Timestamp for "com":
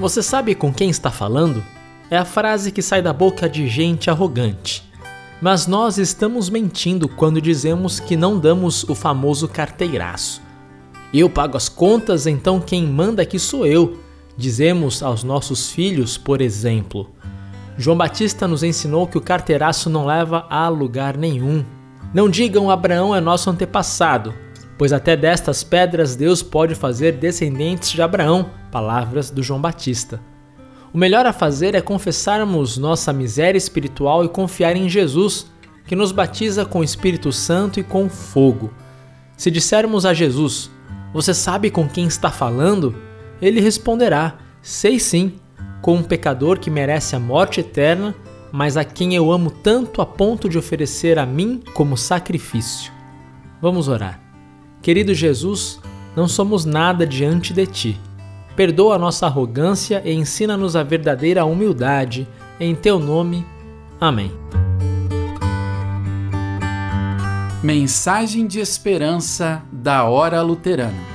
0.56-0.72, 36.66-36.80, 37.82-38.10, 41.70-41.88, 45.80-45.94